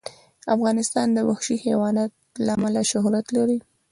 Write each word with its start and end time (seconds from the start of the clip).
افغانستان 0.55 1.07
د 1.13 1.17
وحشي 1.29 1.55
حیوانات 1.65 2.11
له 2.45 2.51
امله 2.57 2.81
شهرت 2.91 3.25
لري. 3.37 3.59